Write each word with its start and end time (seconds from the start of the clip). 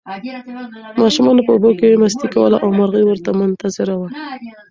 ماشومانو 1.01 1.45
په 1.45 1.51
اوبو 1.55 1.69
کې 1.79 1.99
مستي 2.01 2.27
کوله 2.33 2.57
او 2.63 2.69
مرغۍ 2.79 3.03
ورته 3.05 3.29
منتظره 3.39 3.93
وه. 3.99 4.07